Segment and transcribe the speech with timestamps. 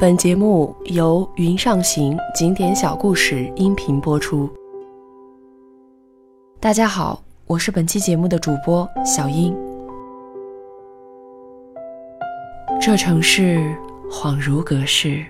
[0.00, 4.48] 本节目由云上行景点小故事音频播出。
[6.58, 9.54] 大家好，我是本期节目的主播小英。
[12.80, 13.76] 这城市
[14.10, 15.22] 恍如隔世，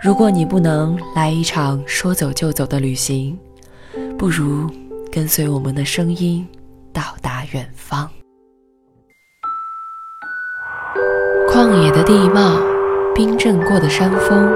[0.00, 3.36] 如果你不能来一场说走就走的旅行，
[4.16, 4.70] 不如
[5.10, 6.46] 跟随我们的声音
[6.92, 8.08] 到达远方。
[11.50, 12.77] 旷野的地貌。
[13.18, 14.48] 冰镇过的山峰，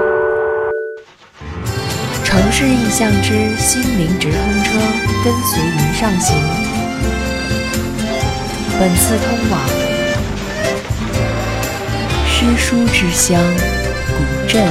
[2.23, 4.79] 城市印象之心灵直通车，
[5.21, 6.37] 跟随云上行。
[8.79, 9.59] 本次通往
[12.25, 13.37] 诗书之乡
[14.07, 14.63] 古镇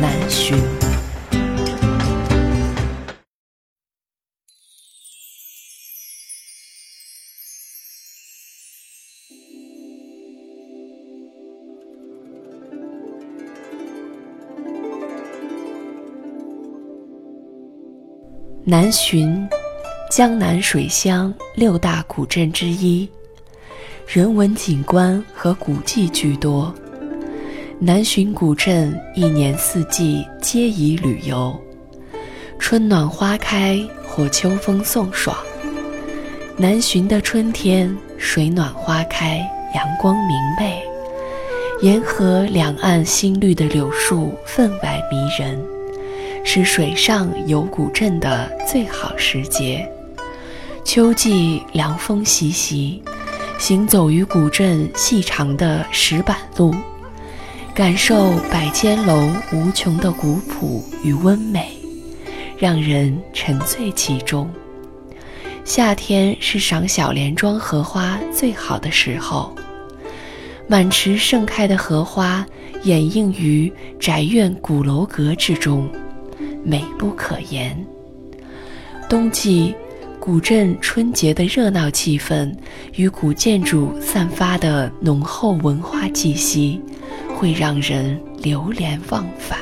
[0.00, 0.54] 南浔。
[18.64, 19.44] 南浔，
[20.08, 23.08] 江南水乡六大古镇之一，
[24.06, 26.72] 人文景观和古迹居多。
[27.80, 31.60] 南浔古镇一年四季皆宜旅游，
[32.56, 35.36] 春暖花开或秋风送爽。
[36.56, 39.38] 南浔的春天，水暖花开，
[39.74, 40.80] 阳光明媚，
[41.80, 45.60] 沿河两岸新绿的柳树分外迷人。
[46.44, 49.88] 是水上游古镇的最好时节。
[50.84, 53.02] 秋季凉风习习，
[53.58, 56.74] 行走于古镇细长的石板路，
[57.72, 61.72] 感受百间楼无穷的古朴与温美，
[62.58, 64.50] 让人沉醉其中。
[65.64, 69.54] 夏天是赏小莲庄荷花最好的时候，
[70.66, 72.44] 满池盛开的荷花
[72.82, 75.88] 掩映于宅院古楼阁之中。
[76.64, 77.76] 美不可言。
[79.08, 79.74] 冬季，
[80.18, 82.54] 古镇春节的热闹气氛
[82.94, 86.80] 与古建筑散发的浓厚文化气息，
[87.36, 89.58] 会让人流连忘返。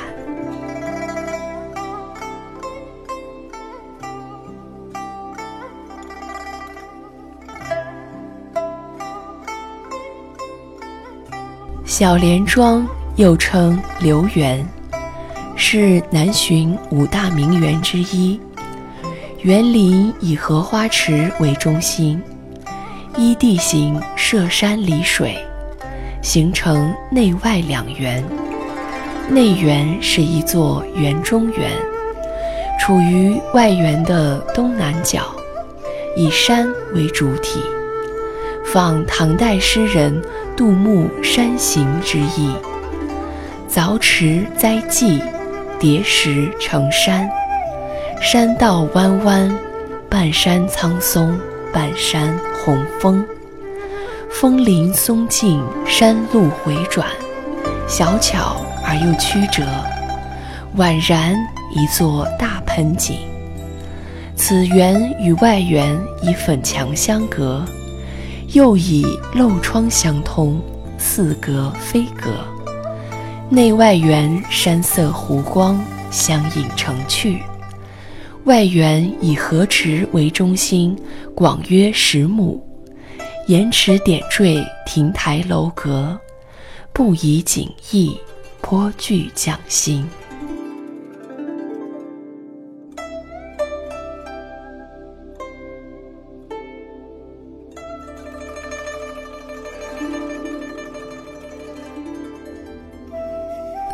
[11.84, 12.86] 小莲庄
[13.16, 14.66] 又称留园。
[15.62, 18.40] 是南浔五大名园之一，
[19.42, 22.20] 园林以荷花池为中心，
[23.18, 25.36] 依地形涉山离水，
[26.22, 28.24] 形成内外两园。
[29.28, 31.70] 内园是一座园中园，
[32.80, 35.24] 处于外园的东南角，
[36.16, 37.60] 以山为主体，
[38.64, 40.22] 仿唐代诗人
[40.56, 42.50] 杜牧《山行》之意，
[43.70, 45.22] 凿池栽记。
[45.80, 47.26] 叠石成山，
[48.20, 49.50] 山道弯弯，
[50.10, 51.40] 半山苍松，
[51.72, 53.24] 半山红枫。
[54.30, 57.08] 枫林松径，山路回转，
[57.88, 59.64] 小巧而又曲折，
[60.76, 61.34] 宛然
[61.74, 63.16] 一座大盆景。
[64.36, 67.64] 此园与外园以粉墙相隔，
[68.52, 70.60] 又以漏窗相通，
[70.98, 72.30] 似隔非隔。
[73.52, 77.42] 内外园山色湖光相映成趣，
[78.44, 80.96] 外园以河池为中心，
[81.34, 82.64] 广约十亩，
[83.48, 86.16] 沿池点缀亭台楼阁，
[86.92, 88.16] 布以景异，
[88.60, 90.08] 颇具匠心。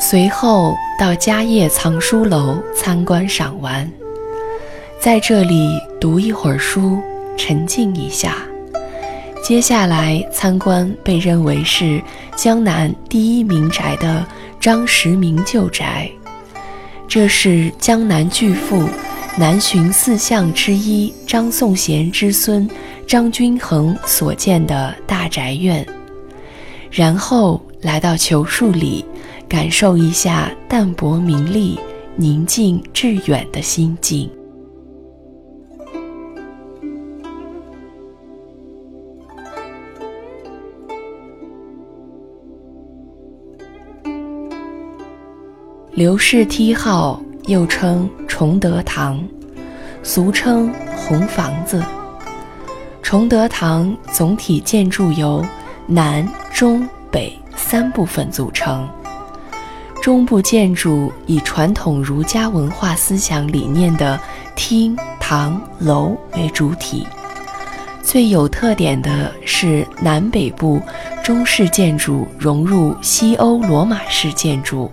[0.08, 3.90] 随后到嘉业藏书楼参观赏玩，
[5.00, 7.00] 在这里读一会儿书，
[7.36, 8.36] 沉静一下。
[9.42, 12.00] 接下来参观被认为是
[12.36, 14.24] 江南第一民宅的
[14.60, 16.08] 张石铭旧宅，
[17.08, 18.88] 这是江南巨富、
[19.36, 22.70] 南浔四相之一张颂贤之孙
[23.08, 25.84] 张君衡所建的大宅院。
[26.92, 29.04] 然后来到求树里。
[29.48, 31.78] 感受一下淡泊名利、
[32.16, 34.30] 宁静致远的心境。
[45.92, 49.22] 刘氏梯号又称崇德堂，
[50.02, 51.82] 俗称红房子。
[53.00, 55.42] 崇德堂总体建筑由
[55.86, 58.86] 南、中、北三部分组成。
[60.06, 64.16] 中部建筑以传统儒家文化思想理念的
[64.54, 67.04] 厅、堂、楼为主体。
[68.04, 70.80] 最有特点的是南北部
[71.24, 74.88] 中式建筑融入西欧罗马式建筑，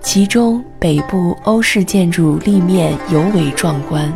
[0.00, 4.10] 其中北部欧式建筑立面尤为壮观，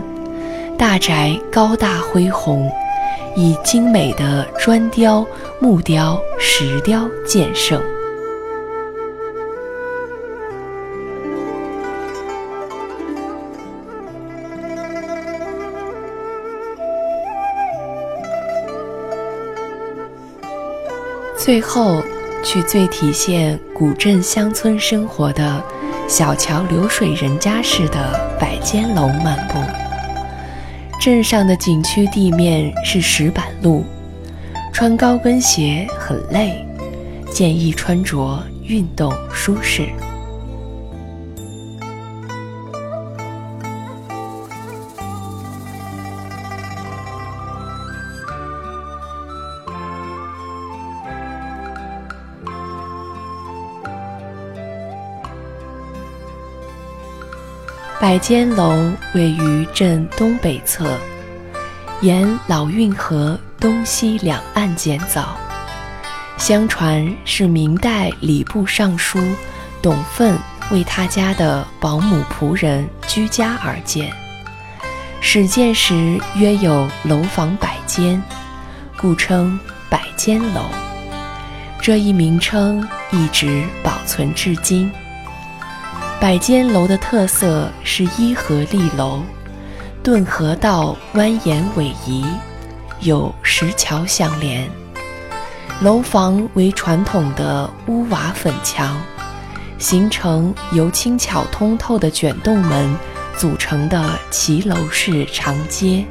[0.78, 2.66] 大宅高大恢宏，
[3.36, 5.22] 以精美的砖雕、
[5.60, 7.78] 木雕、石雕见胜。
[21.38, 22.02] 最后，
[22.42, 25.62] 去最体现古镇乡村生活的
[26.08, 29.54] 小桥流水人家式的百间楼漫步。
[31.00, 33.84] 镇上的景区地面是石板路，
[34.72, 36.66] 穿高跟鞋很累，
[37.30, 39.86] 建议穿着运动舒适。
[58.00, 60.88] 百间楼位于镇东北侧，
[62.00, 65.36] 沿老运河东西两岸建造。
[66.36, 69.18] 相传是明代礼部尚书
[69.82, 70.38] 董奋
[70.70, 74.08] 为他家的保姆仆人居家而建。
[75.20, 78.22] 始建时约有楼房百间，
[78.96, 79.58] 故称
[79.90, 80.66] 百间楼。
[81.82, 84.88] 这一名称一直保存至今。
[86.20, 89.22] 百间楼的特色是依河立楼，
[90.02, 92.24] 顿河道蜿蜒逶迤，
[93.02, 94.68] 有石桥相连。
[95.80, 99.00] 楼房为传统的屋瓦粉墙，
[99.78, 102.92] 形成由轻巧通透的卷洞门
[103.36, 106.04] 组成的骑楼式长街。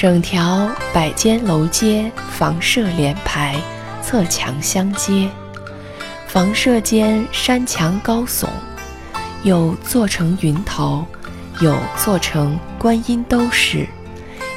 [0.00, 3.54] 整条百间楼街房舍连排，
[4.02, 5.28] 侧墙相接。
[6.26, 8.46] 房舍间山墙高耸，
[9.42, 11.04] 有做成云头，
[11.60, 13.86] 有做成观音兜式，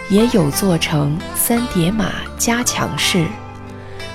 [0.09, 3.27] 也有做成三叠马加强式。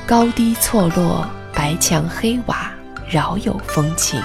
[0.07, 2.73] 高低错落，白墙黑瓦，
[3.07, 4.19] 饶有风情。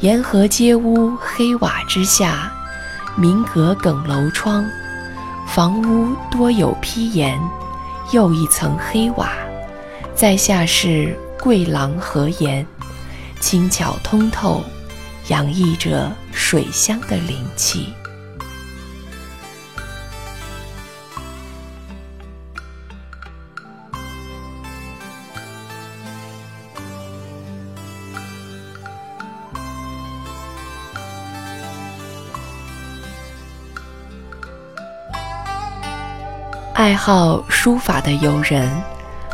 [0.00, 2.50] 沿河街屋黑瓦之下，
[3.14, 4.64] 明阁梗楼窗。
[5.46, 7.40] 房屋多有披檐，
[8.12, 9.30] 又一层黑瓦，
[10.14, 12.66] 在下是桂廊和檐，
[13.40, 14.62] 轻巧通透，
[15.28, 17.88] 洋溢着水乡的灵气。
[36.86, 38.70] 爱好书法的友人，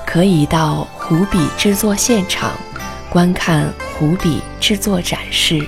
[0.07, 2.53] 可以到湖笔制作现场
[3.11, 5.63] 观看湖笔制作展示，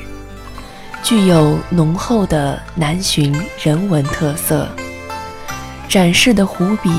[1.02, 4.66] 具有浓厚的南浔人文特色。
[5.86, 6.90] 展示的湖笔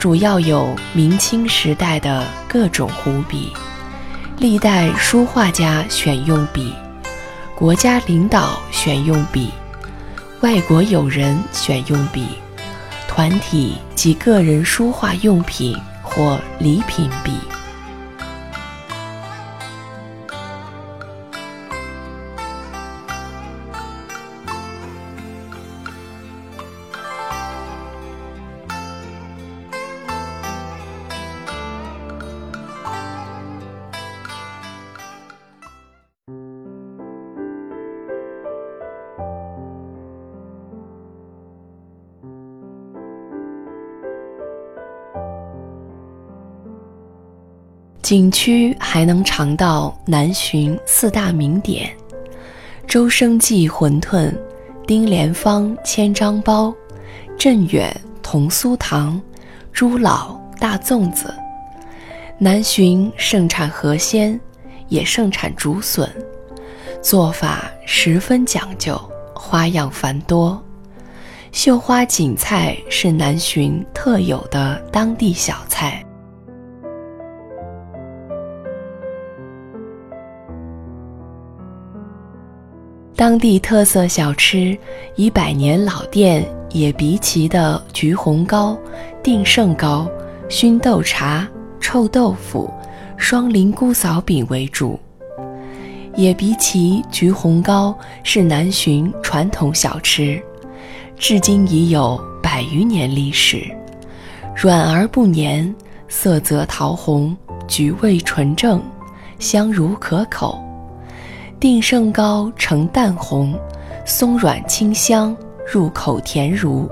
[0.00, 3.52] 主要有明清时代的各种湖笔，
[4.38, 6.74] 历代书画家选用笔，
[7.54, 9.52] 国家领导选用笔，
[10.40, 12.26] 外国友人选用笔。
[13.14, 17.53] 团体及个人书画用品或礼品笔。
[48.04, 51.90] 景区还能尝到南浔四大名点：
[52.86, 54.30] 周生记馄饨、
[54.86, 56.70] 丁莲芳千张包、
[57.38, 59.18] 镇远桐酥糖、
[59.72, 61.34] 朱老大粽子。
[62.36, 64.38] 南浔盛产河鲜，
[64.90, 66.06] 也盛产竹笋，
[67.00, 69.00] 做法十分讲究，
[69.34, 70.62] 花样繁多。
[71.52, 76.03] 绣花锦菜是南浔特有的当地小菜。
[83.16, 84.76] 当地特色小吃
[85.14, 88.76] 以百年老店野鼻旗的橘红糕、
[89.22, 90.10] 定胜糕、
[90.48, 92.68] 熏豆茶、臭豆腐、
[93.16, 94.98] 双林姑嫂饼为主。
[96.16, 100.42] 野鼻旗橘红糕是南浔传统小吃，
[101.16, 103.64] 至今已有百余年历史，
[104.56, 105.72] 软而不黏，
[106.08, 107.36] 色泽桃红，
[107.68, 108.82] 橘味纯正，
[109.38, 110.63] 香如可口。
[111.64, 113.58] 定胜糕呈淡红，
[114.04, 115.34] 松软清香，
[115.72, 116.86] 入口甜如。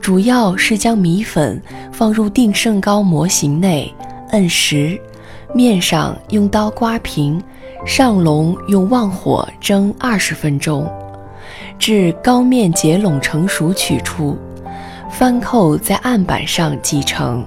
[0.00, 3.94] 主要是将米粉放入定胜糕模型内，
[4.30, 4.98] 摁实，
[5.54, 7.38] 面上用刀刮平，
[7.84, 10.90] 上笼用旺火蒸二十分钟，
[11.78, 14.38] 至糕面结拢成熟取出，
[15.10, 17.44] 翻扣在案板上即成。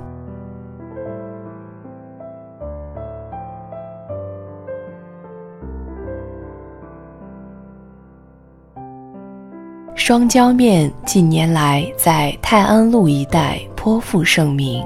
[9.99, 14.81] 双椒面近年来在泰安路一带颇负盛名，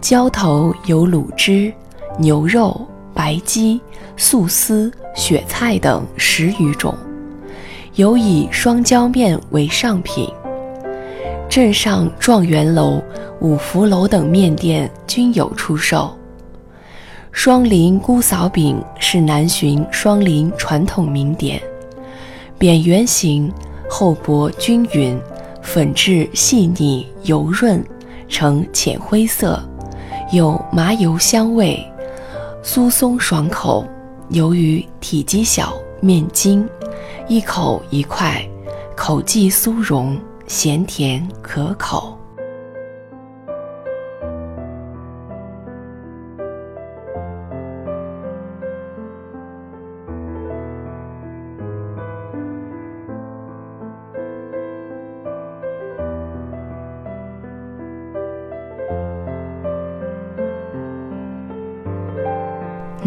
[0.00, 1.72] 浇头有卤汁、
[2.18, 2.84] 牛肉、
[3.14, 3.80] 白鸡、
[4.16, 6.92] 素丝、雪菜等十余种，
[7.94, 10.28] 尤以双椒面为上品。
[11.48, 13.00] 镇上状元楼、
[13.40, 16.12] 五福楼等面店均有出售。
[17.30, 21.62] 双林姑嫂饼是南浔双林传统名点，
[22.58, 23.50] 扁圆形。
[23.88, 25.18] 厚薄均匀，
[25.62, 27.82] 粉质细腻油润，
[28.28, 29.62] 呈浅灰色，
[30.32, 31.82] 有麻油香味，
[32.62, 33.86] 酥松爽口。
[34.30, 36.68] 由于体积小，面筋，
[37.28, 38.46] 一口一块，
[38.94, 42.17] 口即酥融，咸甜可口。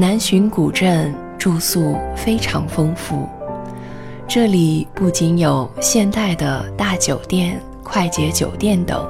[0.01, 3.29] 南浔古镇住宿非常丰富，
[4.27, 9.07] 这里不仅有现代的大酒店、快捷酒店等，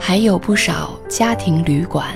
[0.00, 2.06] 还有不少家庭旅馆。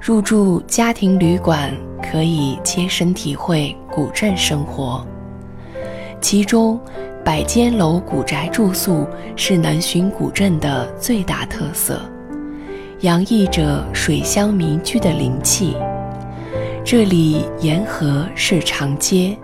[0.00, 5.06] 入住家庭旅馆可以切身体会古镇生活，
[6.20, 6.76] 其中
[7.24, 9.06] 百间楼古宅住宿
[9.36, 12.00] 是南浔古镇的最大特色，
[13.02, 15.76] 洋溢着水乡民居的灵气。
[16.82, 19.36] 这里沿河是长街，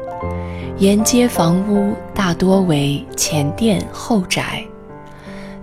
[0.79, 4.65] 沿街房屋大多为前店后宅，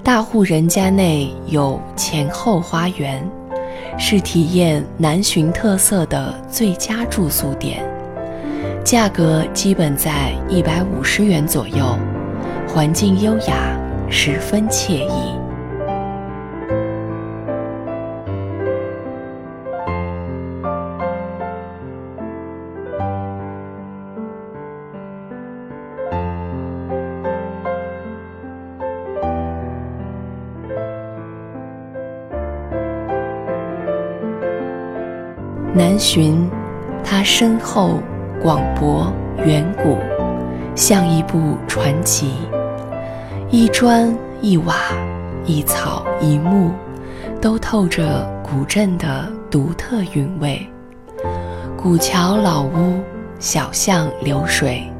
[0.03, 3.27] 大户人家内有前后花园，
[3.98, 7.84] 是体验南浔特色的最佳住宿点。
[8.84, 11.98] 价格基本在一百五十元左右，
[12.68, 13.77] 环境优雅，
[14.10, 15.36] 十分惬意。
[35.93, 36.50] 南浔，
[37.03, 38.00] 它深厚、
[38.41, 39.13] 广博、
[39.45, 40.00] 远古，
[40.73, 42.31] 像一部传奇。
[43.51, 44.75] 一砖一瓦，
[45.45, 46.71] 一草一木，
[47.39, 50.67] 都透着古镇的独特韵味。
[51.77, 53.00] 古桥老屋、
[53.38, 54.91] 小巷流水，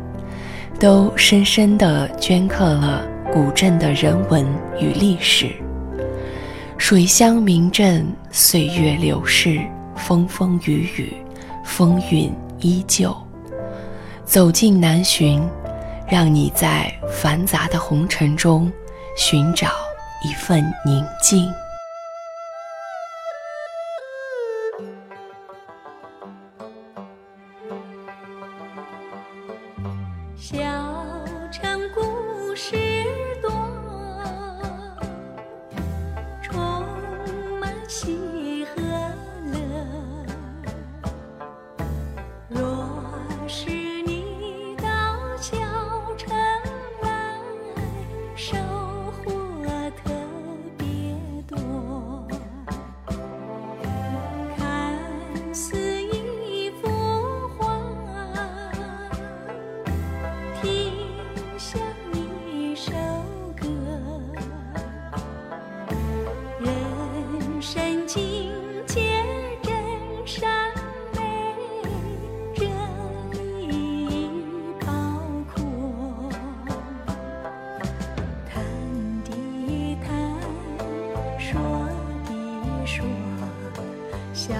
[0.80, 3.02] 都深深地镌刻了
[3.34, 4.46] 古镇的人文
[4.80, 5.48] 与历史。
[6.78, 9.60] 水乡名镇，岁月流逝。
[9.96, 11.14] 风风雨雨，
[11.64, 13.16] 风云依旧。
[14.26, 15.42] 走进南浔，
[16.08, 18.72] 让你在繁杂的红尘中
[19.18, 19.70] 寻找
[20.24, 21.48] 一份宁静。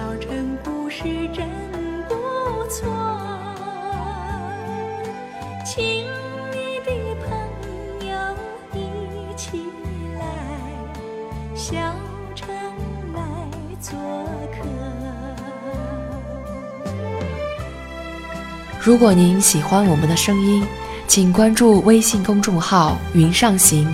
[0.04, 1.48] 小城故事真
[2.06, 2.14] 不
[2.68, 2.86] 错
[5.64, 5.82] 请
[6.52, 6.90] 你的
[7.24, 8.14] 朋友
[8.74, 9.62] 一起
[10.18, 10.22] 来
[11.54, 11.74] 小
[12.34, 12.46] 城
[13.14, 13.18] 来
[13.80, 13.98] 做
[14.52, 14.58] 客
[18.78, 20.62] 如果您喜欢我们的声音
[21.08, 23.90] 请关注微信公众号云上行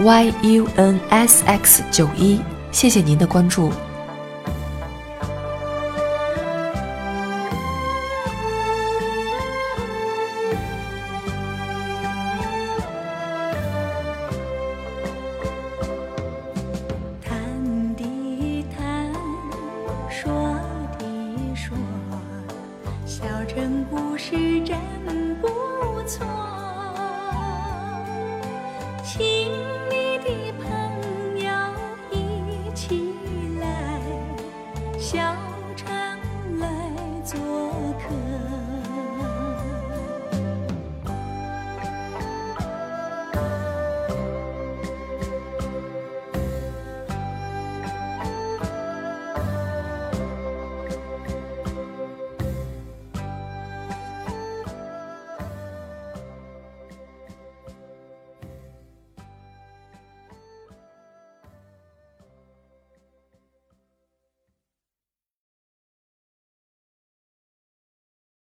[0.00, 2.40] yunsx 九一。
[2.72, 3.72] 谢谢您的关注。